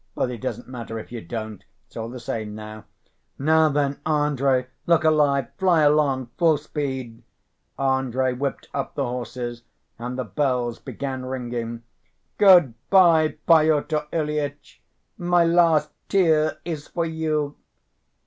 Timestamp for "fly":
5.59-5.81